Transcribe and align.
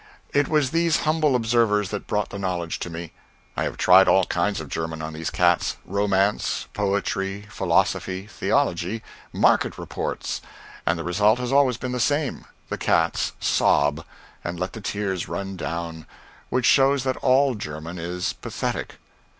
It 0.33 0.47
was 0.47 0.71
these 0.71 1.01
humble 1.01 1.35
observers 1.35 1.91
that 1.91 2.07
brought 2.07 2.29
the 2.31 2.39
knowledge 2.39 2.79
to 2.79 2.89
me. 2.89 3.13
I 3.55 3.65
have 3.65 3.77
tried 3.77 4.07
all 4.07 4.23
kinds 4.23 4.59
of 4.59 4.67
German 4.67 4.99
on 4.99 5.13
these 5.13 5.29
cats; 5.29 5.77
romance, 5.85 6.65
poetry, 6.73 7.45
philosophy, 7.51 8.25
theology, 8.25 9.03
market 9.31 9.77
reports; 9.77 10.41
and 10.87 10.97
the 10.97 11.03
result 11.03 11.37
has 11.37 11.51
always 11.53 11.77
been 11.77 11.91
the 11.91 11.99
same 11.99 12.45
the 12.69 12.79
cats 12.79 13.33
sob, 13.39 14.03
and 14.43 14.59
let 14.59 14.73
the 14.73 14.81
tears 14.81 15.27
run 15.27 15.55
down, 15.55 16.07
which 16.49 16.65
shows 16.65 17.03
that 17.03 17.17
all 17.17 17.53
German 17.53 17.99
is 17.99 18.33
pathetic. 18.33 18.95